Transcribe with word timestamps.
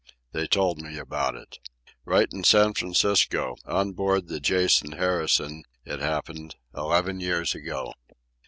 They 0.31 0.47
told 0.47 0.81
me 0.81 0.97
about 0.97 1.35
it. 1.35 1.59
Right 2.05 2.27
in 2.33 2.43
San 2.43 2.73
Francisco, 2.73 3.55
on 3.65 3.91
board 3.91 4.29
the 4.29 4.39
Jason 4.39 4.93
Harrison, 4.93 5.63
it 5.85 5.99
happened, 5.99 6.55
eleven 6.75 7.19
years 7.19 7.53
ago. 7.53 7.93